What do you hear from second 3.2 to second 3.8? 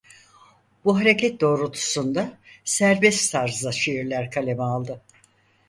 tarzda